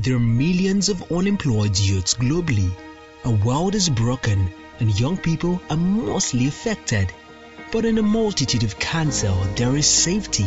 [0.00, 2.70] There are millions of unemployed youths globally.
[3.24, 7.12] Our world is broken and young people are mostly affected.
[7.72, 10.46] But in a multitude of cancer, there is safety.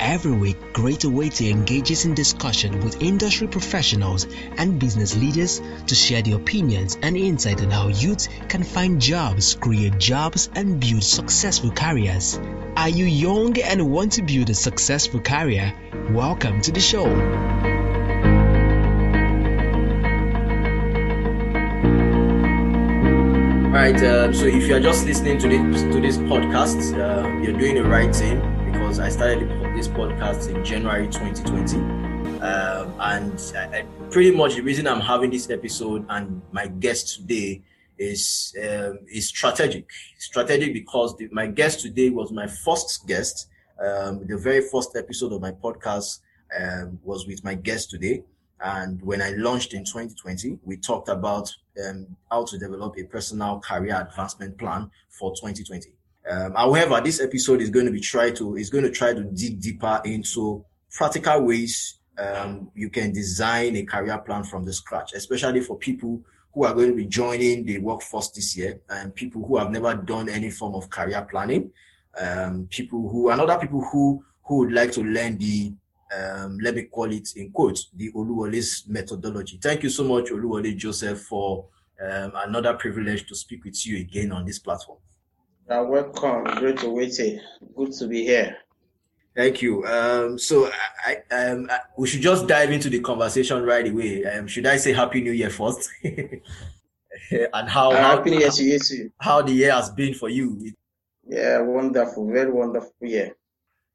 [0.00, 4.26] Every week, Greater Waiter engages in discussion with industry professionals
[4.58, 9.54] and business leaders to share their opinions and insight on how youth can find jobs,
[9.54, 12.40] create jobs, and build successful careers.
[12.76, 15.72] Are you young and want to build a successful career?
[16.10, 17.71] Welcome to the show.
[23.82, 24.00] Right.
[24.00, 27.74] Uh, so if you are just listening to this to this podcast, uh, you're doing
[27.74, 28.38] the right thing
[28.70, 31.78] because I started this podcast in January 2020,
[32.40, 37.62] um, and I, pretty much the reason I'm having this episode and my guest today
[37.98, 39.90] is um, is strategic.
[40.16, 43.48] Strategic because the, my guest today was my first guest.
[43.80, 46.20] Um, the very first episode of my podcast
[46.56, 48.22] um, was with my guest today.
[48.62, 51.52] And when I launched in 2020, we talked about
[51.84, 55.92] um, how to develop a personal career advancement plan for 2020.
[56.30, 59.24] Um, however, this episode is going to be try to is going to try to
[59.24, 65.12] dig deeper into practical ways um, you can design a career plan from the scratch,
[65.14, 66.20] especially for people
[66.54, 69.94] who are going to be joining the workforce this year and people who have never
[69.94, 71.70] done any form of career planning,
[72.20, 75.72] um, people who and other people who who would like to learn the
[76.16, 79.58] um, let me call it in quotes, the Oluwole's methodology.
[79.62, 81.66] Thank you so much, Oluwole Joseph, for
[82.02, 84.98] um, another privilege to speak with you again on this platform.
[85.68, 86.44] You're welcome.
[86.58, 87.18] Great to wait.
[87.76, 88.56] Good to be here.
[89.34, 89.84] Thank you.
[89.86, 90.70] Um, so
[91.06, 94.24] I, um, I, we should just dive into the conversation right away.
[94.26, 95.88] Um, should I say Happy New Year first?
[96.02, 99.10] and how, Uh, how Happy New Year to you too.
[99.18, 100.72] how the year has been for you?
[101.26, 102.30] Yeah, wonderful.
[102.30, 103.34] Very wonderful year.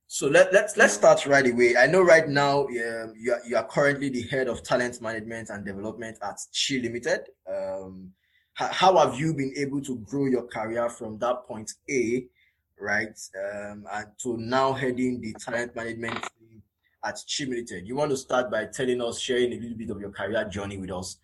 [0.10, 1.76] So let, let's let's start right away.
[1.76, 5.50] I know right now um, you are, you are currently the head of talent management
[5.50, 7.28] and development at Chi Limited.
[7.46, 8.14] Um,
[8.60, 12.26] h- how have you been able to grow your career from that point A,
[12.80, 16.64] right, um, and to now heading the talent management team
[17.04, 17.86] at Chi Limited?
[17.86, 20.78] You want to start by telling us, sharing a little bit of your career journey
[20.78, 21.18] with us,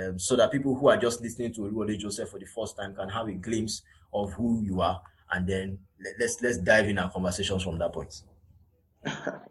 [0.00, 2.94] um, so that people who are just listening to Oluwole Joseph for the first time
[2.94, 3.82] can have a glimpse
[4.14, 5.02] of who you are,
[5.32, 5.76] and then
[6.20, 8.22] let's let's dive in our conversations from that point.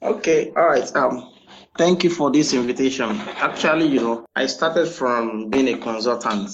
[0.00, 0.94] Okay, all right.
[0.94, 1.32] Um,
[1.76, 3.10] thank you for this invitation.
[3.36, 6.50] Actually, you know, I started from being a consultant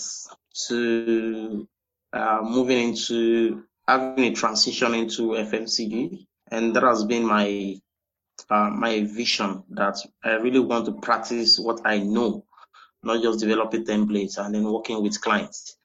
[0.69, 1.69] to
[2.15, 7.77] uh, moving into having a transition into FMCG, and that has been my
[8.49, 12.47] uh, my vision that I really want to practice what I know,
[13.03, 15.77] not just developing templates and then working with clients.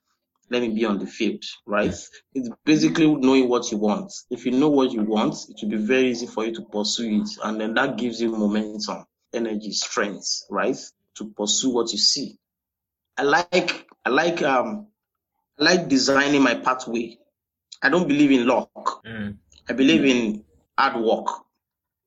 [0.50, 1.94] Let me be on the field, right?
[2.34, 4.12] It's basically knowing what you want.
[4.30, 7.22] If you know what you want, it will be very easy for you to pursue
[7.22, 7.30] it.
[7.44, 10.78] And then that gives you momentum, energy, strength, right?
[11.18, 12.38] To pursue what you see.
[13.18, 14.88] I like, I like, um,
[15.60, 17.18] I like designing my pathway.
[17.82, 19.02] I don't believe in luck.
[19.70, 20.44] I believe in
[20.78, 21.28] hard work.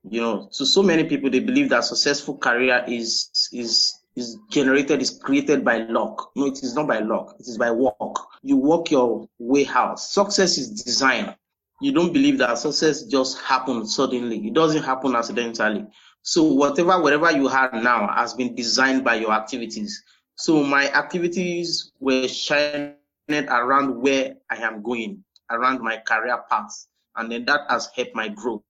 [0.09, 5.01] You know, to so many people, they believe that successful career is is is generated,
[5.01, 6.31] is created by luck.
[6.37, 7.37] No, it is not by luck.
[7.39, 8.17] It is by work.
[8.43, 10.01] You work your way out.
[10.01, 11.35] Success is design.
[11.81, 14.47] You don't believe that success just happens suddenly.
[14.47, 15.87] It doesn't happen accidentally.
[16.23, 20.03] So whatever, whatever you have now has been designed by your activities.
[20.37, 22.95] So my activities were shining
[23.31, 26.87] around where I am going, around my career path,
[27.17, 28.63] and then that has helped my growth.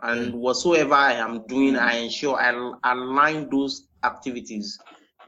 [0.00, 0.34] And mm.
[0.34, 2.50] whatsoever I am doing, I ensure I
[2.92, 4.78] align those activities,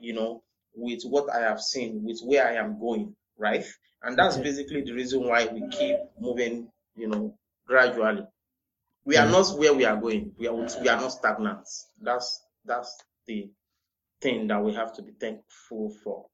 [0.00, 0.42] you know,
[0.74, 3.64] with what I have seen, with where I am going, right?
[4.02, 8.26] And that's basically the reason why we keep moving, you know, gradually.
[9.04, 10.32] We are not where we are going.
[10.38, 11.66] We are we are not stagnant.
[12.00, 12.96] That's that's
[13.26, 13.50] the
[14.20, 16.26] thing that we have to be thankful for.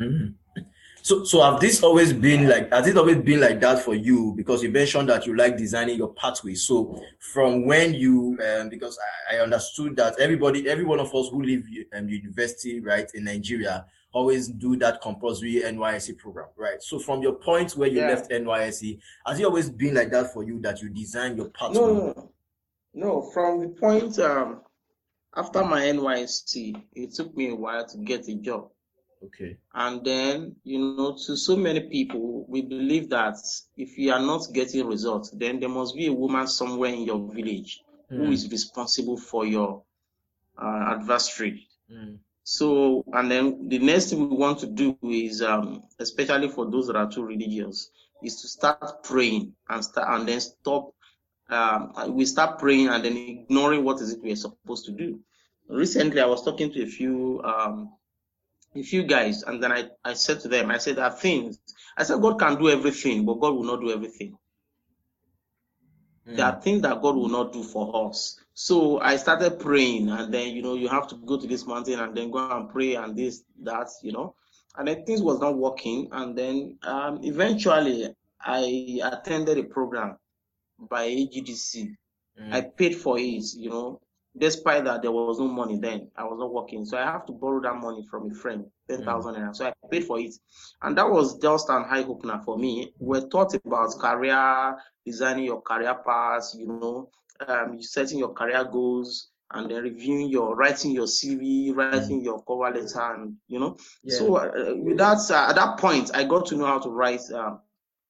[0.00, 0.34] Mhm.
[1.02, 4.34] So, so have this always been like, has it always been like that for you?
[4.36, 6.54] Because you mentioned that you like designing your pathway.
[6.54, 8.98] So from when you, um, because
[9.30, 11.64] I, I understood that everybody, every one of us who live
[11.96, 16.82] um, university, right, in Nigeria, always do that compulsory NYSC program, right?
[16.82, 18.08] So from your point where you Yeah.
[18.08, 21.76] left NYSC, has it always been like that for you that you design your pathway?
[21.76, 22.32] No, no,
[22.94, 23.22] no.
[23.32, 24.62] From the point um
[25.36, 28.70] after my NYSC, it took me a while to get a job.
[29.24, 29.58] Okay.
[29.74, 33.26] And then, you know, to so many people, we believe that
[33.76, 37.30] if you are not getting results, then there must be a woman somewhere in your
[37.32, 37.82] village
[38.14, 38.32] who Mm.
[38.32, 39.82] is responsible for your
[40.60, 41.66] uh, adversary.
[41.92, 42.18] Mm.
[42.44, 46.86] So, and then the next thing we want to do is, um, especially for those
[46.88, 47.90] that are too religious,
[48.22, 50.92] is to start praying and start and then stop.
[51.50, 55.20] Um, we start praying and then ignoring what is it we are supposed to do.
[55.68, 57.90] recently I was talking to a few um,
[58.74, 61.58] a few guys, and then I, I said to them, I said, there are things.
[61.96, 64.36] I said, God can do everything, but God will not do everything.
[66.28, 66.36] Mm.
[66.36, 68.38] There are things that God will not do for us.
[68.54, 72.00] So I started praying, and then you know, you have to go to this mountain
[72.00, 74.34] and then go and pray and this, that, you know.
[74.76, 80.16] And then things was not working, and then um, eventually I attended a program
[80.78, 81.96] by AGDC.
[82.40, 82.52] Mm.
[82.52, 84.00] I paid for it, you know,
[84.38, 87.32] despite that there was no money then i was not working so i have to
[87.32, 89.56] borrow that money from a friend 10,000 mm.
[89.56, 90.34] so i paid for it
[90.82, 95.60] and that was just an eye opener for me we're taught about career designing your
[95.62, 97.08] career paths you know
[97.46, 102.24] um, setting your career goals and then reviewing your writing your cv writing mm.
[102.24, 104.16] your cover letter and you know yeah.
[104.16, 107.22] so uh, with that uh, at that point i got to know how to write
[107.34, 107.60] um,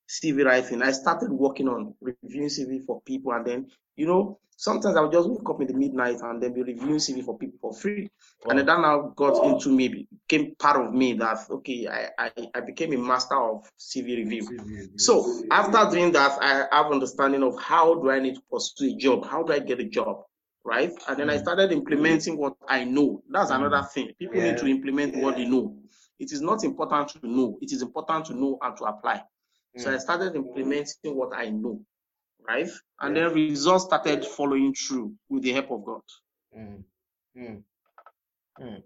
[0.09, 0.83] CV writing.
[0.83, 3.67] I started working on reviewing CV for people, and then
[3.99, 6.97] you know sometimes I would just wake up in the midnight and then be reviewing
[6.97, 8.11] CV for people for free.
[8.45, 8.51] Wow.
[8.51, 12.31] And then that now got into me, became part of me that okay, I, I,
[12.55, 14.43] I became a master of CV review.
[14.43, 14.91] CV review.
[14.99, 18.97] So after doing that, I have understanding of how do I need to pursue a
[18.97, 20.25] job, how do I get a job,
[20.65, 20.93] right?
[21.09, 21.35] And then mm.
[21.35, 23.23] I started implementing what I know.
[23.31, 23.57] That's mm.
[23.57, 24.11] another thing.
[24.19, 24.51] People yeah.
[24.51, 25.77] need to implement what they know.
[26.19, 29.23] It is not important to know, it is important to know and to apply.
[29.77, 29.83] Mm.
[29.83, 31.81] So I started implementing what I know
[32.49, 32.69] right?
[33.01, 36.01] And then results started following through with the help of God.
[36.57, 36.83] Mm.
[37.37, 37.63] Mm.
[38.61, 38.83] Mm.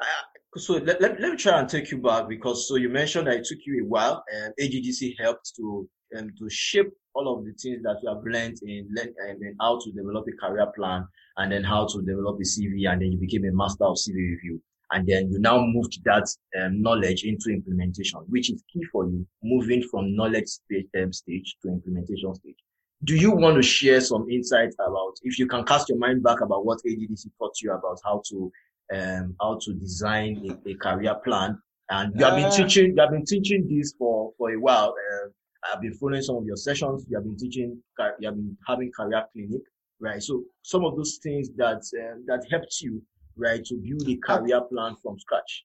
[0.00, 3.26] Uh, so let, let, let me try and take you back because so you mentioned
[3.26, 7.44] that it took you a while and AGDC helped to um, to shape all of
[7.44, 11.06] the things that you have learned in and then how to develop a career plan
[11.36, 14.14] and then how to develop a CV and then you became a master of CV
[14.14, 14.60] review
[14.92, 16.26] and then you now moved that
[16.58, 21.56] um, knowledge into implementation, which is key for you moving from knowledge stage, um, stage
[21.62, 22.56] to implementation stage
[23.04, 26.40] do you want to share some insights about if you can cast your mind back
[26.40, 28.52] about what AGDC taught you about how to
[28.94, 31.58] um, how to design a, a, career plan?
[31.90, 34.94] And you have been uh, teaching you have been teaching this for for a while
[35.12, 35.28] uh,
[35.72, 37.80] I've been following some of your sessions you have been teaching
[38.20, 39.62] you have been having career clinic
[40.00, 40.22] right?
[40.22, 43.02] So some of those things that uh, that helped you
[43.36, 45.64] right to build a career plan from scratch.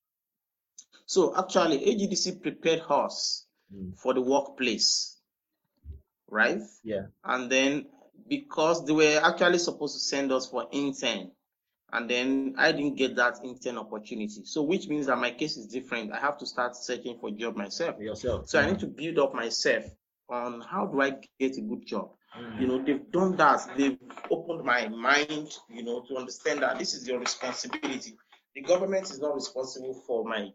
[1.06, 3.98] So actually AGDC prepared us mm.
[3.98, 5.13] for the workplace
[6.34, 6.62] right?
[6.84, 7.06] Yeah.
[7.24, 7.86] And then
[8.28, 11.32] because they were actually supposed to send us for intern,
[11.92, 14.44] and then I didn't get that intern opportunity.
[14.46, 16.12] So which means that my case is different.
[16.12, 18.00] I have to start searching for a job myself.
[18.00, 18.50] Yourself.
[18.50, 19.86] So I need to build up myself
[20.30, 22.10] on how do I get a good job.
[22.36, 22.62] Mm.
[22.62, 23.70] You know, they've done that.
[23.78, 24.00] They've
[24.32, 28.16] opened my mind, you know, to understand that this is your responsibility.
[28.56, 30.50] The government is not responsible for my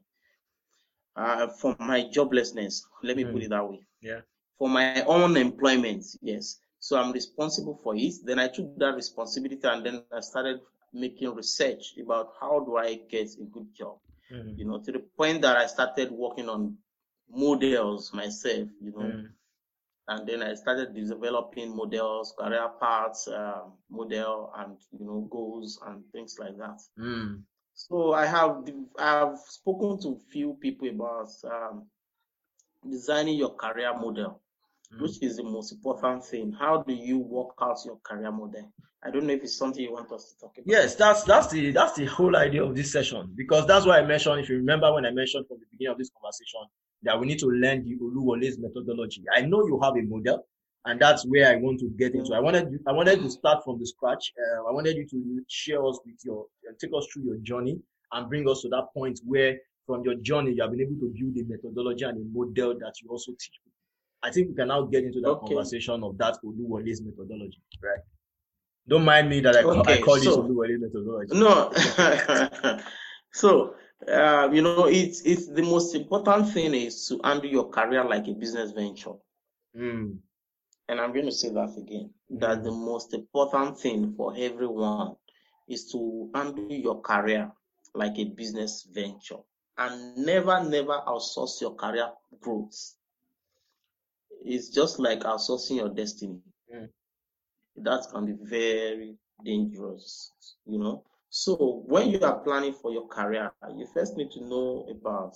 [1.15, 2.83] uh, for my joblessness.
[3.05, 3.33] Let me mm.
[3.33, 3.87] put it that way.
[4.01, 4.21] Yeah
[4.59, 6.05] for my own employment.
[6.21, 6.59] Yes.
[6.81, 8.15] So I'm responsible for it.
[8.25, 10.61] Then I took that responsibility and then I started
[10.93, 13.99] making research about how do I get a good job.
[14.33, 14.59] Mm-hmm.
[14.59, 16.77] You know, to the point that I started working on
[17.31, 19.05] models myself, you know.
[19.05, 19.29] Mm.
[20.11, 26.03] And then I started developing models, career paths, uh, model, and you know goals and
[26.13, 26.81] things like that.
[26.99, 27.43] Mm.
[27.75, 28.65] So I have
[28.99, 31.87] I have spoken to few people about um,
[32.91, 34.41] designing your career model
[34.93, 35.01] mm.
[35.01, 36.53] which is the most important thing.
[36.53, 38.73] How do you work out your career model?
[39.05, 40.67] I don't know if it's something you want us to talk about.
[40.67, 44.03] Yes, that's that's the that's the whole idea of this session because that's why I
[44.05, 44.41] mentioned.
[44.41, 46.61] If you remember when I mentioned from the beginning of this conversation
[47.03, 49.23] that we need to learn the Oluwole's methodology.
[49.35, 50.45] I know you have a model,
[50.85, 52.35] and that's where I want to get into.
[52.35, 54.33] I wanted I wanted to start from the scratch.
[54.37, 57.79] Uh, I wanted you to share us with your uh, take us through your journey
[58.13, 61.15] and bring us to that point where from your journey you have been able to
[61.17, 63.78] build a methodology and a model that you also teach people.
[64.23, 65.55] I think we can now get into that okay.
[65.55, 68.01] conversation of that Oluwole's methodology, right?
[68.89, 71.39] Don't mind me that I, okay, I call so, this Oluwole's methodology.
[71.39, 72.79] No.
[73.33, 73.75] so,
[74.11, 78.27] uh, you know, it's, it's the most important thing is to handle your career like
[78.27, 79.15] a business venture.
[79.77, 80.19] Mm.
[80.89, 82.41] And I'm going to say that again, mm.
[82.41, 85.15] that the most important thing for everyone
[85.69, 87.53] is to handle your career
[87.95, 89.39] like a business venture
[89.77, 92.09] and never, never outsource your career
[92.41, 92.95] growth
[94.45, 96.41] it's just like outsourcing your destiny.
[96.75, 96.89] Mm.
[97.77, 100.33] That can be very dangerous,
[100.67, 101.05] you know.
[101.31, 105.35] So when you are planning for your career, you first need to know about,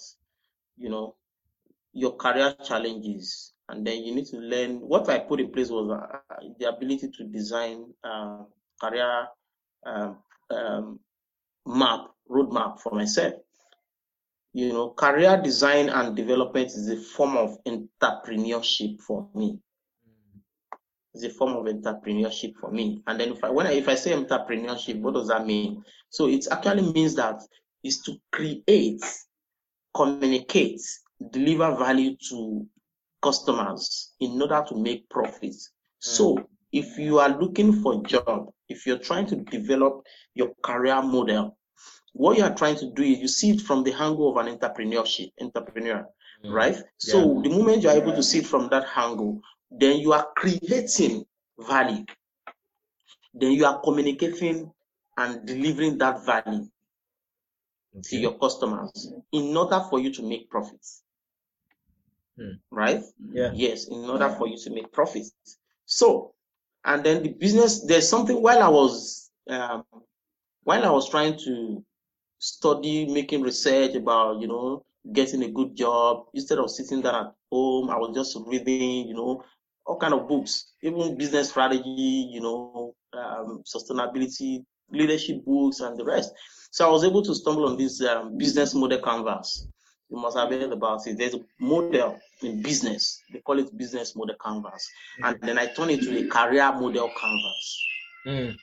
[0.77, 1.15] you know,
[1.93, 4.81] your career challenges, and then you need to learn.
[4.81, 8.39] What I put in place was uh, the ability to design uh,
[8.81, 9.27] career
[9.85, 10.17] um,
[10.51, 11.01] um,
[11.67, 13.35] map, roadmap for myself
[14.53, 19.59] you know, career design and development is a form of entrepreneurship for me.
[21.15, 23.03] It's a form of entrepreneurship for me.
[23.07, 25.83] And then if I when I, if I say entrepreneurship, what does that mean?
[26.11, 27.41] So it actually means that
[27.83, 29.03] is to create,
[29.95, 30.81] communicate,
[31.31, 32.67] deliver value to
[33.23, 35.71] customers in order to make profits.
[35.99, 36.47] So mm.
[36.73, 40.03] if you are looking for a job, if you're trying to develop
[40.35, 41.57] your career model,
[42.12, 44.57] what you are trying to do is you see it from the angle of an
[44.57, 46.07] entrepreneurship entrepreneur,
[46.45, 46.52] mm.
[46.52, 46.76] right?
[46.99, 49.40] So the moment you are able to see it from that angle,
[49.71, 51.25] then you are creating
[51.59, 52.04] value.
[53.35, 54.71] Then you are communicating
[55.16, 56.69] and delivering that value
[57.97, 58.02] okay.
[58.04, 61.02] to your customers in order for you to make profits.
[62.37, 62.57] Hmm.
[62.71, 63.02] Right?
[63.33, 63.52] Yeah.
[63.54, 65.33] Yes, in order for you to make profits.
[65.87, 66.35] So,
[66.85, 69.85] and then the business, there's something while I was um,
[70.64, 71.85] while I was trying to
[72.43, 77.33] study, making research about, you know, getting a good job, instead of sitting down at
[77.53, 79.45] home, I was just reading, you know,
[79.87, 86.05] all kind of books, even business strategy, you know, um, sustainability, leadership books, and the
[86.05, 86.33] rest.
[86.73, 89.69] So I was able to stumble on this um, business model canvas.
[90.11, 91.19] You must have heard about it.
[91.19, 93.23] There's a model in business.
[93.33, 94.89] They call it business model canvas.
[95.23, 97.87] And then I turn it to a career model canvas.
[98.27, 98.57] Mm.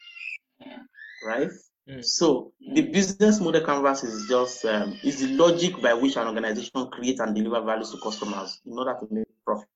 [1.25, 1.49] Right?
[1.89, 2.05] Mm.
[2.05, 6.87] So the business model canvas is just um, is the logic by which an organization
[6.91, 9.67] creates and deliver values to customers in order to make profit.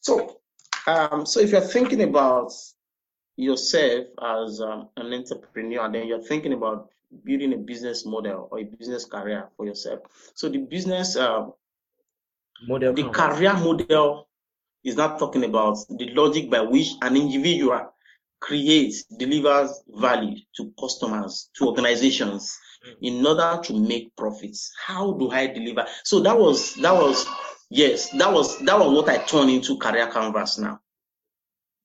[0.00, 0.38] So,
[0.86, 2.52] um, so if you're thinking about
[3.36, 6.88] yourself as um, an entrepreneur, and then you're thinking about
[7.24, 10.00] building a business model or a business career for yourself.
[10.34, 11.46] So the business uh,
[12.66, 14.28] model, the career model
[14.84, 17.91] is not talking about the logic by which an individual
[18.42, 22.94] creates, delivers value to customers, to organizations mm.
[23.00, 24.72] in order to make profits.
[24.84, 25.86] How do I deliver?
[26.04, 27.24] So that was that was
[27.70, 30.80] yes, that was that was what I turned into career canvas now.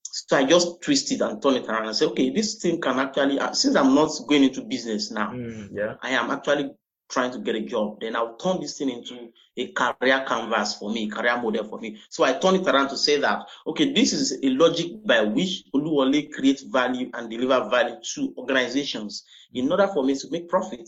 [0.04, 2.98] So I just twist it and turn it around and say, okay, this thing can
[2.98, 5.94] actually, uh, since I'm not going into business now, mm, yeah.
[6.02, 6.72] I am actually
[7.10, 8.00] trying to get a job.
[8.02, 11.98] Then I'll turn this thing into a career canvas for me, career model for me.
[12.10, 15.64] So I turn it around to say that, okay, this is a logic by which
[15.74, 19.24] Oluwole creates value and deliver value to organizations
[19.54, 20.88] in order for me to make profit.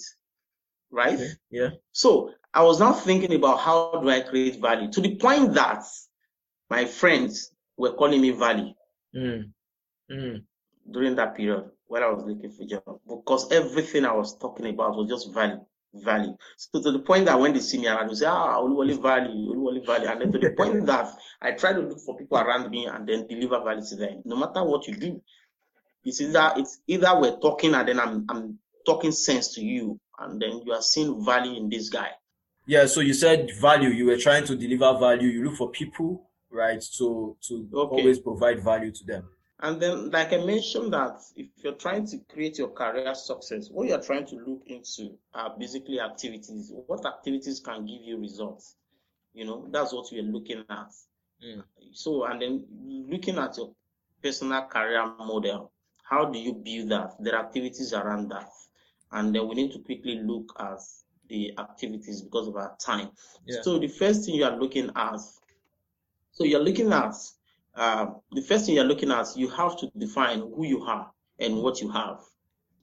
[0.92, 1.16] Right?
[1.16, 1.30] Okay.
[1.52, 1.70] Yeah.
[1.92, 5.84] So I was now thinking about how do I create value to the point that
[6.70, 8.74] my friends were calling me value.
[9.16, 9.52] Mm.
[10.12, 10.44] Mm.
[10.92, 14.96] during that period when I was looking for job because everything I was talking about
[14.96, 16.36] was just value, value.
[16.58, 19.51] So to the point that when they see me around, they say, ah, only value,
[19.51, 20.08] only value.
[20.08, 23.08] And then to the point that I try to look for people around me and
[23.08, 24.22] then deliver value to them.
[24.25, 25.22] No matter what you do,
[26.03, 30.41] it's either it's either we're talking and then I'm I'm talking sense to you, and
[30.41, 32.12] then you are seeing value in this guy.
[32.65, 36.29] Yeah, so you said value, you were trying to deliver value, you look for people
[36.51, 36.81] right?
[36.98, 37.96] To to okay.
[37.98, 39.29] always provide value to them.
[39.62, 43.89] And then, like I mentioned, that if you're trying to create your career success, what
[43.89, 46.72] you're trying to look into are basically activities.
[46.88, 48.75] What activities can give you results?
[49.34, 50.94] You know, that's what we're looking at.
[51.46, 51.63] Mm.
[51.92, 52.66] So, and then
[53.10, 53.72] looking at your
[54.24, 55.72] personal career model,
[56.04, 57.16] how do you build that?
[57.20, 58.50] There are activities around that.
[59.12, 60.80] And then we need to quickly look at
[61.28, 63.10] the activities because of our time.
[63.46, 63.62] Yeah.
[63.62, 65.20] So, the first thing you are looking at
[66.39, 67.16] so you're looking at
[67.76, 71.58] uh, the first thing you're looking at, you have to define who you are and
[71.58, 72.20] what you have.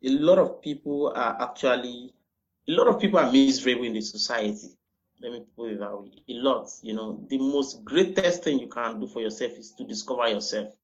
[0.05, 2.13] A lot of people are actually,
[2.69, 4.69] a lot of people are miserable in the society.
[5.21, 6.11] Let me put it that way.
[6.29, 9.85] A lot, you know, the most greatest thing you can do for yourself is to
[9.85, 10.75] discover yourself.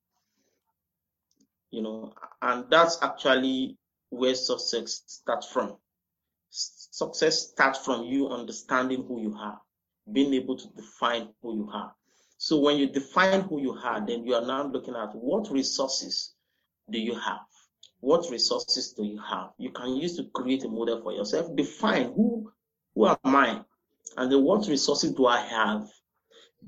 [1.71, 3.77] You know, and that's actually
[4.11, 5.77] where success starts from.
[6.51, 9.61] Success starts from you understanding who you are,
[10.11, 11.95] being able to define who you are.
[12.43, 16.35] So when you define who you are, then you are now looking at what resources
[16.91, 17.47] do you have?
[18.01, 19.51] What resources do you have?
[19.59, 21.55] You can use to create a model for yourself.
[21.55, 22.51] Define who
[22.97, 23.61] who am I?
[24.17, 25.89] And then what resources do I have?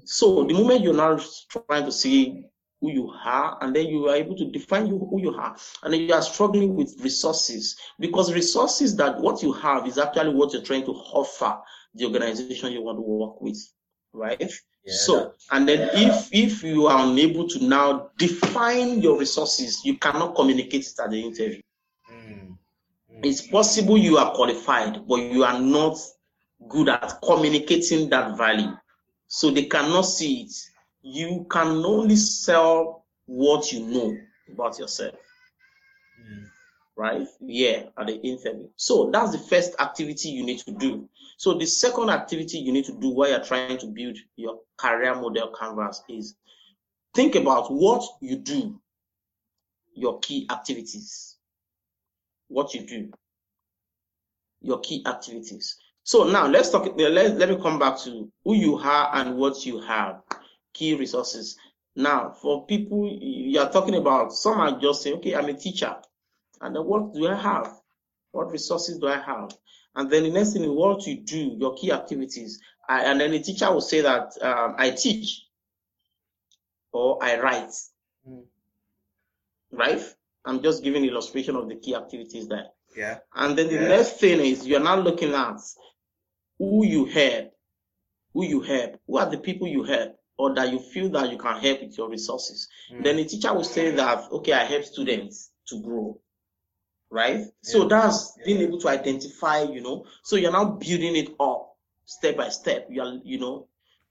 [0.04, 2.45] So the moment you're now trying to see
[2.81, 5.93] who you are, and then you are able to define you, who you are, and
[5.93, 10.52] then you are struggling with resources because resources that what you have is actually what
[10.52, 11.59] you're trying to offer
[11.95, 13.59] the organization you want to work with,
[14.14, 14.50] right?
[14.87, 20.35] so, and then if if you are unable to now define your resources, you cannot
[20.35, 21.61] communicate it at the interview.
[22.11, 22.49] Mm.
[22.49, 22.56] Mm.
[23.23, 25.99] It's possible you are qualified, but you are not
[26.68, 28.73] good at communicating that value.
[29.26, 30.54] So they cannot see it.
[31.02, 34.16] You can only sell what you know
[34.52, 35.14] about yourself.
[36.21, 36.53] Mm
[36.97, 37.27] right?
[37.41, 38.69] Yeah, at the interview.
[38.77, 41.09] So that's the first activity you need to do.
[41.37, 45.15] So the second activity you need to do while you're trying to build your career
[45.15, 46.37] model canvas is
[47.15, 48.81] think about what you do
[49.95, 51.37] your key activities.
[52.49, 53.11] What you do.
[54.61, 55.77] Your key activities.
[56.03, 56.93] So now let's talk.
[56.97, 60.21] Let, let me come back to who you are and what you have.
[60.75, 61.57] Key resources.
[61.97, 65.95] Now, for people you are talking about, some are just saying, okay, I'm a teacher.
[66.64, 67.71] And then what do I have?
[68.33, 69.54] What resources do I have?
[69.94, 72.59] And then the next thing is what you do, your key activities.
[72.88, 75.42] I, and then the teacher will say that um, I teach
[76.90, 77.71] or I write.
[78.26, 78.44] Mm.
[79.73, 80.02] Right?
[80.47, 82.68] I'm just giving illustration of the key activities there.
[82.97, 83.18] Yeah.
[83.35, 83.88] And then the yeah.
[83.88, 85.61] next thing is you're now looking at
[86.59, 87.52] who you help,
[88.33, 91.37] who you help, who are the people you help, or that you feel that you
[91.37, 92.68] can help with your resources.
[92.90, 93.04] Mm.
[93.04, 96.21] Then the teacher will say that, okay, I help students to grow.
[97.14, 97.38] Right?
[97.38, 97.47] Yeah.
[97.62, 98.47] So that's yeah.
[98.47, 102.88] being able to identify, you know, so you're now building it up step by step.
[102.90, 103.68] You're, you know,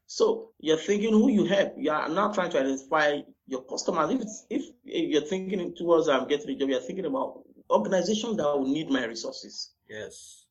[0.07, 1.73] so you're thinking who you help.
[1.75, 4.09] You are now trying to identify your customers.
[4.09, 8.37] If if, if you're thinking towards I'm um, getting a job, you're thinking about organizations
[8.37, 9.71] that will need my resources.
[9.89, 10.45] Yes.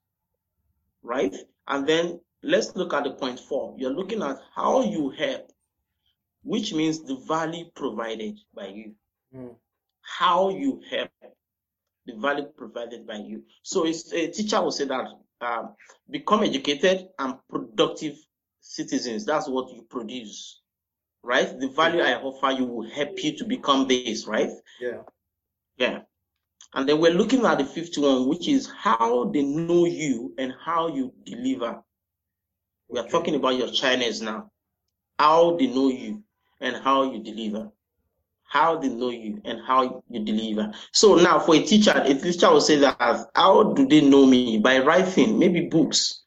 [1.02, 1.34] Right?
[1.68, 3.74] And then let's look at the point four.
[3.78, 5.50] You're looking at how you help,
[6.42, 8.92] which means the value provided by you.
[9.34, 9.54] Mm.
[10.02, 11.10] How you help,
[12.06, 13.44] the value provided by you.
[13.62, 15.06] So it's, a teacher will say that
[15.40, 15.74] um,
[16.10, 18.16] become educated and productive
[18.60, 19.24] citizens.
[19.24, 20.60] That's what you produce,
[21.22, 21.58] right?
[21.58, 24.50] The value I offer you will help you to become this, right?
[24.80, 25.02] Yeah.
[25.76, 26.00] Yeah.
[26.74, 30.52] And then we're looking at the fifth one, which is how they know you and
[30.64, 31.82] how you deliver.
[32.88, 34.50] We are talking about your Chinese now.
[35.18, 36.22] How they know you
[36.60, 37.70] and how you deliver.
[38.52, 40.72] How they know you and how you deliver.
[40.92, 44.58] So now for a teacher, a teacher will say that how do they know me?
[44.58, 46.22] By writing, maybe books,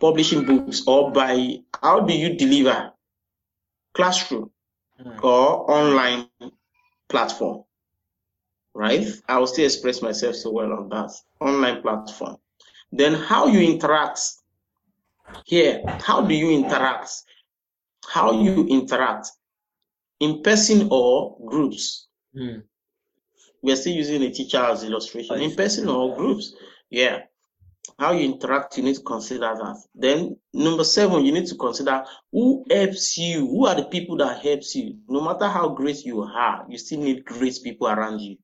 [0.00, 2.92] publishing books, or by how do you deliver?
[3.92, 4.50] Classroom
[4.98, 5.22] mm.
[5.22, 6.28] or online
[7.10, 7.64] platform
[8.74, 9.06] right?
[9.28, 12.36] I will still express myself so well on that online platform.
[12.92, 14.20] Then how you interact
[15.44, 17.10] here, how do you interact?
[18.06, 19.30] How you interact
[20.20, 22.08] in person or groups?
[22.36, 22.62] Mm.
[23.62, 25.40] We're still using a teacher as illustration.
[25.40, 26.54] In person or groups,
[26.90, 27.20] yeah.
[27.98, 29.76] How you interact, you need to consider that.
[29.94, 33.46] Then number seven, you need to consider who helps you.
[33.46, 34.98] Who are the people that helps you?
[35.08, 38.36] No matter how great you are, you still need great people around you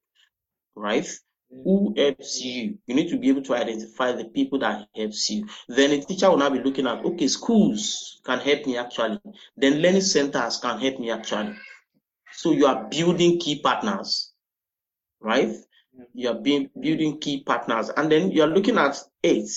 [0.80, 1.06] right?
[1.50, 2.78] Who helps you?
[2.86, 5.46] You need to be able to identify the people that helps you.
[5.68, 9.20] Then a teacher will now be looking at, okay, schools can help me actually.
[9.56, 11.56] Then learning centers can help me actually.
[12.32, 14.32] So you are building key partners,
[15.20, 15.52] right?
[16.14, 17.90] You are being, building key partners.
[17.96, 19.50] And then you are looking at eight.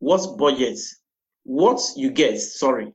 [0.00, 0.78] What's budget?
[1.44, 2.92] What you get, sorry.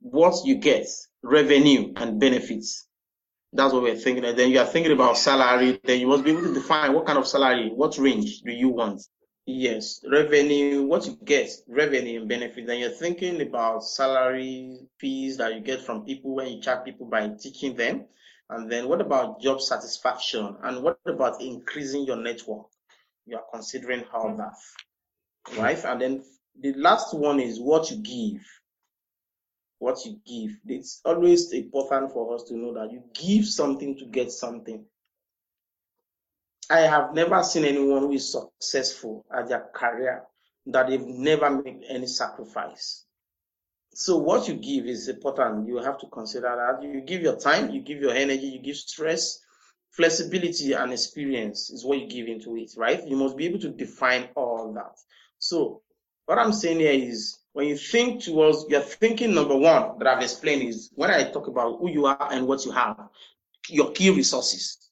[0.00, 0.86] What you get,
[1.22, 2.85] revenue and benefits.
[3.56, 4.24] That's what we're thinking.
[4.24, 5.80] And then you are thinking about salary.
[5.82, 8.68] Then you must be able to define what kind of salary, what range do you
[8.68, 9.02] want?
[9.46, 12.66] Yes, revenue, what you get, revenue and benefit.
[12.66, 17.06] Then you're thinking about salary fees that you get from people when you charge people
[17.06, 18.06] by teaching them.
[18.50, 20.56] And then what about job satisfaction?
[20.62, 22.66] And what about increasing your network?
[23.24, 25.82] You are considering all that, right?
[25.84, 26.24] And then
[26.60, 28.42] the last one is what you give
[29.78, 30.56] what you give.
[30.66, 34.84] It's always important for us to know that you give something to get something.
[36.68, 40.24] I have never seen anyone who is successful at their career
[40.66, 43.04] that they've never made any sacrifice.
[43.94, 45.68] So what you give is important.
[45.68, 48.76] You have to consider that you give your time, you give your energy, you give
[48.76, 49.40] stress,
[49.90, 53.06] flexibility and experience is what you give into it, right?
[53.06, 54.98] You must be able to define all that.
[55.38, 55.82] So
[56.26, 60.22] what I'm saying here is when you think towards, you're thinking number one that I've
[60.22, 63.08] explained is when I talk about who you are and what you have,
[63.70, 64.90] your key resources.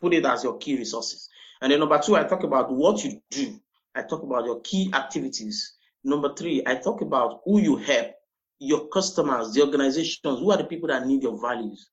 [0.00, 1.28] Put it as your key resources.
[1.60, 3.58] And then number two, I talk about what you do.
[3.96, 5.74] I talk about your key activities.
[6.04, 8.12] Number three, I talk about who you help,
[8.60, 11.90] your customers, the organizations, who are the people that need your values,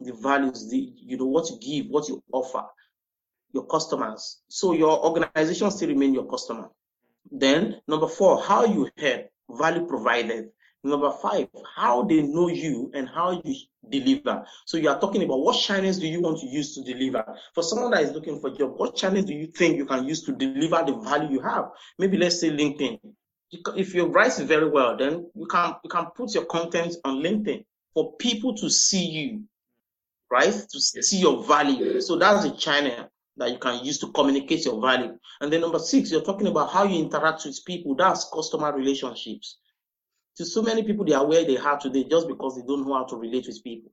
[0.00, 2.64] the values, the you know what you give, what you offer,
[3.54, 4.42] your customers.
[4.48, 6.68] So your organization still remain your customer.
[7.30, 10.50] Then number four, how you help value provided.
[10.84, 13.54] Number five, how they know you and how you
[13.88, 14.44] deliver.
[14.66, 17.24] So you are talking about what channels do you want to use to deliver?
[17.54, 20.08] For someone that is looking for a job, what channels do you think you can
[20.08, 21.66] use to deliver the value you have?
[21.98, 22.98] Maybe let's say LinkedIn.
[23.76, 27.64] If you write very well, then you can you can put your content on LinkedIn
[27.94, 29.44] for people to see you,
[30.30, 30.52] right?
[30.52, 32.00] To see your value.
[32.00, 35.16] So that's a channel that you can use to communicate your value.
[35.40, 37.94] And then number six, you're talking about how you interact with people.
[37.94, 39.58] That's customer relationships.
[40.36, 42.94] To so many people, they are where they are today just because they don't know
[42.94, 43.92] how to relate with people,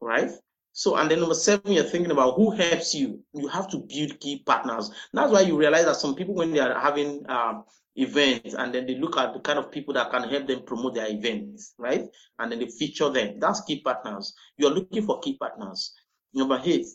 [0.00, 0.30] right?
[0.72, 3.22] So, and then number seven, you're thinking about who helps you.
[3.32, 4.90] You have to build key partners.
[5.12, 8.86] That's why you realize that some people, when they are having um, events, and then
[8.86, 12.04] they look at the kind of people that can help them promote their events, right?
[12.38, 13.38] And then they feature them.
[13.40, 14.34] That's key partners.
[14.58, 15.94] You're looking for key partners.
[16.34, 16.86] Number eight,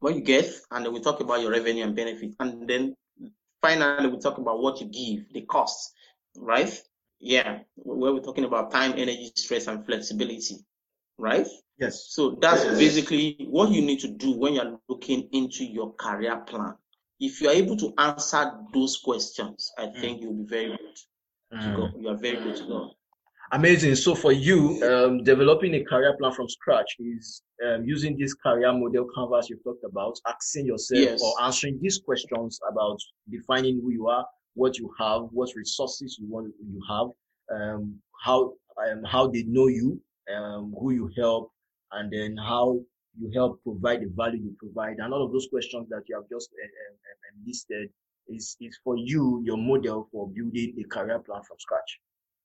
[0.00, 2.94] when you get, and then we talk about your revenue and benefit, and then
[3.62, 5.92] finally we talk about what you give, the cost,
[6.36, 6.70] right?
[7.18, 10.56] Yeah, where we're talking about time, energy, stress, and flexibility,
[11.18, 11.46] right?
[11.78, 12.06] Yes.
[12.10, 16.74] So that's basically what you need to do when you're looking into your career plan.
[17.20, 20.00] If you're able to answer those questions, I Mm.
[20.00, 20.96] think you'll be very good
[21.62, 21.88] to go.
[21.98, 22.95] You are very good to go.
[23.52, 23.94] Amazing.
[23.94, 28.72] So for you, um, developing a career plan from scratch is um, using this career
[28.72, 31.22] model canvas you talked about, asking yourself Yes.
[31.22, 32.98] or answering these questions about
[33.30, 37.08] defining who you are, what you have, what resources you want you have,
[37.54, 38.54] um, how
[38.90, 40.00] um, how they know you,
[40.34, 41.52] um, who you help,
[41.92, 42.80] and then how
[43.18, 46.28] you help provide the value you provide, and all of those questions that you have
[46.28, 47.90] just uh, uh, listed
[48.28, 52.00] is is for you your model for building a career plan from scratch.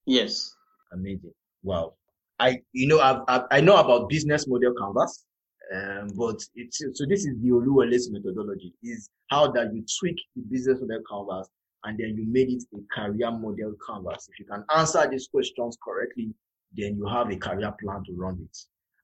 [0.05, 0.55] Yes.
[0.93, 1.31] Amazing.
[1.63, 1.93] Wow.
[2.39, 5.25] I, you know, I've, I've, I know about business model canvas,
[5.73, 10.41] um, but it's, so this is the Oluwole's methodology is how that you tweak the
[10.49, 11.49] business model canvas
[11.83, 14.27] and then you made it a career model canvas.
[14.31, 16.33] If you can answer these questions correctly,
[16.75, 18.57] then you have a career plan to run it.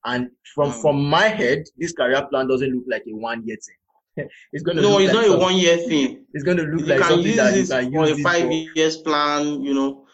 [0.06, 0.82] And from, Mm.
[0.82, 4.28] from my head, this career plan doesn't look like a one year thing.
[4.54, 6.26] it's going to No, look it's like not a one year thing.
[6.34, 8.52] It's going to look You like can something use that you can for a five
[8.76, 10.07] years plan, you know.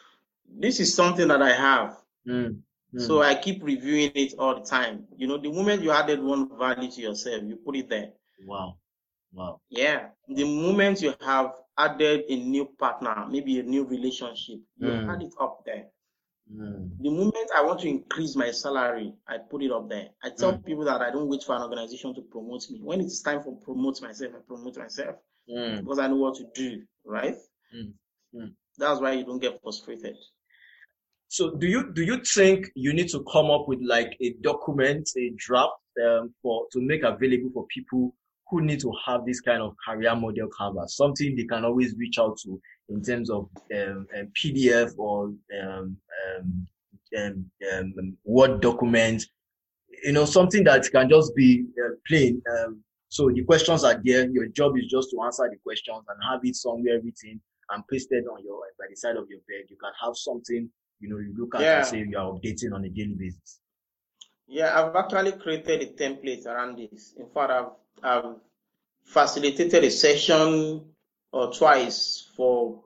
[0.60, 1.98] This is something that I have.
[2.28, 2.62] Mm,
[2.94, 3.00] mm.
[3.00, 5.08] So I keep reviewing it all the time.
[5.18, 8.12] You know, the moment you added one value to yourself, you put it there.
[8.48, 8.78] wow.
[9.34, 9.60] Wow.
[9.70, 10.10] Yeah.
[10.28, 15.10] The moment you have added a new partner, maybe a new relationship, you Mm.
[15.10, 15.88] add it up there.
[16.52, 20.10] Mm, The moment I want to increase my salary, I put it up there.
[20.24, 20.66] I tell Mm.
[20.66, 22.80] people that I don't wait for an organization to promote me.
[22.82, 25.16] When it's time for promote myself, I promote myself
[25.50, 25.80] mm.
[25.80, 27.36] because I know what to do, right?
[27.74, 27.94] Mm.
[28.36, 28.56] Mm.
[28.78, 30.16] That's why you don't get frustrated.
[31.34, 35.10] So do you do you think you need to come up with like a document,
[35.18, 35.74] a draft
[36.06, 38.16] um, for to make available for people
[38.52, 42.20] who need to have this kind of career model cover, something they can always reach
[42.20, 44.06] out to in terms of um,
[44.40, 45.98] PDF or um,
[46.38, 46.68] um,
[47.18, 49.24] um, um, Word document,
[50.04, 52.44] you know, something that can just be uh, plain.
[53.10, 54.30] So the questions are there.
[54.30, 57.42] Your job is just to answer the questions and have it somewhere written
[57.72, 59.66] and pasted on your by the side of your bed.
[59.70, 60.70] You can have something
[61.04, 61.78] you know you look at Yeah.
[61.80, 63.60] and say you are updating on a daily basis.
[64.48, 67.14] Yeah, I've actually created a template around this.
[67.18, 67.72] In fact, I've,
[68.04, 68.36] I've
[69.04, 70.86] facilitated a session
[71.32, 72.84] or twice for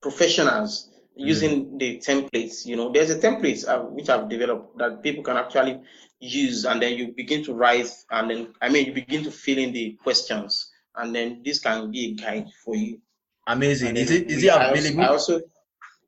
[0.00, 2.64] professionals using the templates.
[2.66, 5.80] You know, there's a template uh, which I've developed that people can actually
[6.18, 9.58] use, and then you begin to write, and then I mean, you begin to fill
[9.58, 13.00] in the questions, and then this can be a guide for you.
[13.46, 13.96] Amazing.
[13.96, 15.02] Is it is it available?
[15.02, 15.40] I also,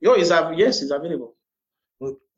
[0.00, 1.33] yo, is av- yes, it's available.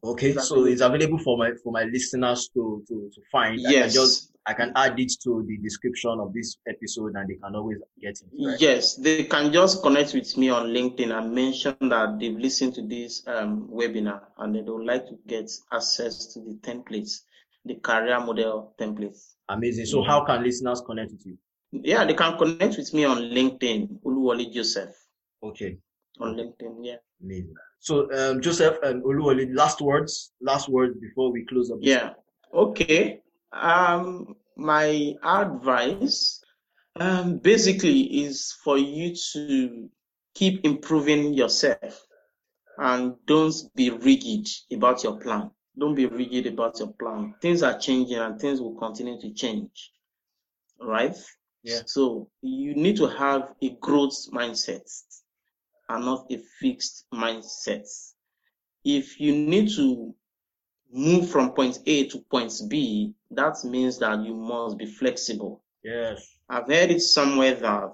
[0.05, 3.61] Okay, It's so it's available for my for my listeners to to to find.
[3.67, 3.95] I Yes.
[3.95, 7.79] just I can add it to the description of this episode and they can always
[8.01, 8.29] get it.
[8.39, 8.61] Right?
[8.61, 12.83] Yes, they can just connect with me on LinkedIn and mention that they've listened to
[12.87, 17.23] this um, webinar and they would like to get access to the templates,
[17.65, 19.35] the career model templates.
[19.49, 19.87] Amazing.
[19.87, 21.37] So how can listeners connect with you?
[21.73, 24.95] Yeah, they can connect with me on LinkedIn, Oluwole Joseph
[25.43, 25.77] Okay.
[26.21, 26.77] on LinkedIn.
[26.85, 26.97] Yeah.
[27.21, 27.55] Amazing.
[27.79, 31.79] So um Joseph and Oluwole, last words, last words before we close up.
[31.81, 32.15] Yeah.
[32.53, 33.21] Okay.
[33.53, 36.43] Um, my advice,
[36.97, 39.89] um, basically is for you to
[40.35, 42.07] keep improving yourself
[42.79, 45.51] and don't be rigid about your plan.
[45.79, 47.35] Don't be rigid about your plan.
[47.41, 49.93] Things are changing and things will continue to change.
[50.81, 51.17] Right?
[51.63, 51.81] Yeah.
[51.87, 54.89] So you need to have a growth mindset
[55.89, 57.87] and not a fixed mindset.
[58.85, 60.07] If you need to
[60.85, 65.63] move from point A to point B, that means that you must be flexible.
[65.83, 66.39] Yes.
[66.49, 67.93] I've heard it somewhere that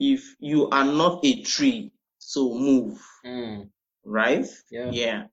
[0.00, 3.70] if you are not a tree, so move, Mm,
[4.04, 4.46] right?
[4.70, 4.90] yeah.
[4.90, 5.24] Yeah.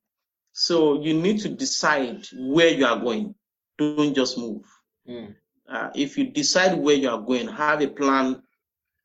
[0.54, 3.36] So you need to decide where you are going.
[3.78, 4.54] Don't just move.
[5.08, 5.36] Mm,
[5.70, 8.42] Uh, if you decide where you are going, have a plan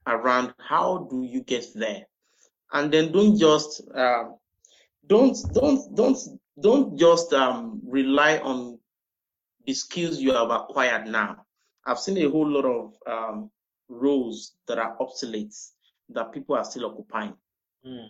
[0.07, 2.07] around how do you get there,
[2.75, 4.25] and then don't just uh,
[5.07, 6.19] don't don't don't
[6.61, 8.79] don't just um, rely on
[9.67, 11.45] the skills you have acquired now.
[11.87, 13.51] I've seen a whole lot of um,
[13.89, 15.55] roles that are obsolete
[16.11, 17.35] that people are still occupying.
[17.85, 18.09] mm,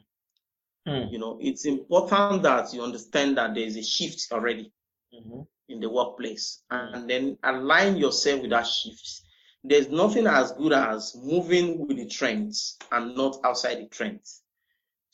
[0.86, 4.72] mm, You know, it's important that you understand that there is a shift already.
[5.12, 5.42] mm-hmm.
[5.68, 9.22] in the workplace and then align yourself with that shift.
[9.64, 14.43] There's nothing as good as moving with the trends and not outside the trends.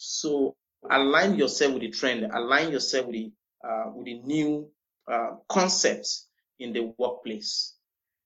[0.03, 0.57] So
[0.91, 3.33] align yourself with the trend, align yourself with the,
[3.63, 4.71] uh, with the new
[5.07, 6.27] uh, concepts
[6.59, 7.75] in the workplace.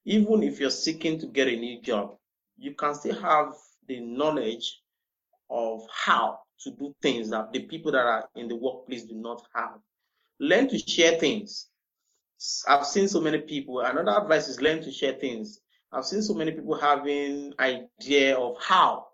[0.05, 2.17] Even if you're seeking to get a new job,
[2.57, 3.55] you can still have
[3.89, 4.83] the knowledge
[5.51, 9.43] of how to do things that the people that are in the workplace do not
[9.53, 9.81] have.
[10.39, 11.71] Learn to share things.
[12.69, 13.81] I've seen so many people.
[13.81, 15.61] Another advice is learn to share things.
[15.91, 19.09] I've seen so many people having idea of how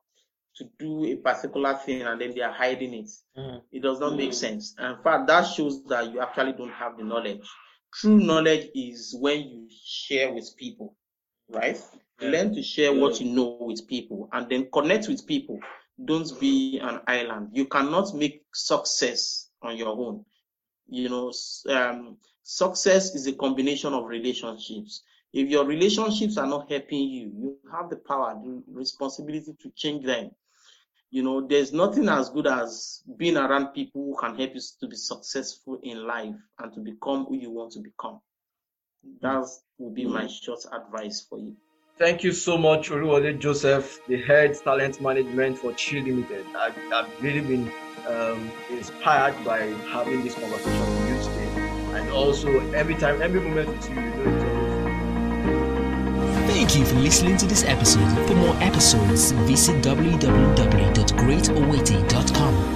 [0.60, 3.10] to do a particular thing and then they are hiding it.
[3.36, 3.62] Mm.
[3.72, 4.18] It does not mm.
[4.18, 4.74] make sense.
[4.78, 7.40] In fact, that shows that you actually don't have the knowledge.
[7.94, 10.94] True knowledge is when you share with people,
[11.48, 11.78] right?
[12.20, 12.28] Yeah.
[12.28, 13.00] Learn to share yeah.
[13.00, 15.58] what you know with people and then connect with people.
[16.02, 17.48] Don't be an island.
[17.52, 20.24] You cannot make success on your own.
[20.88, 21.32] You know,
[21.68, 25.02] um, success is a combination of relationships.
[25.32, 30.04] If your relationships are not helping you, you have the power, the responsibility to change
[30.04, 30.30] them.
[31.10, 34.86] You know, there's nothing as good as being around people who can help you to
[34.86, 38.20] be successful in life and to become who you want to become.
[39.20, 39.46] That
[39.78, 41.56] would be my short advice for you.
[41.98, 46.46] Thank you so much, Oluwole Joseph, the head talent management for Chi Limited.
[46.56, 47.70] I've, I've really been
[48.06, 49.58] um, inspired by
[49.92, 51.98] having this conversation with you today.
[51.98, 54.39] And also, every time, every moment with you, you know
[56.70, 58.06] Thank you for listening to this episode.
[58.28, 62.69] For more episodes, visit www.greatowaiting.com.